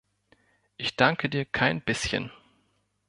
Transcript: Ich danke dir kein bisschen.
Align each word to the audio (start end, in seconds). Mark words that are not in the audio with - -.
Ich 0.77 0.95
danke 0.95 1.29
dir 1.29 1.45
kein 1.45 1.79
bisschen. 1.83 2.31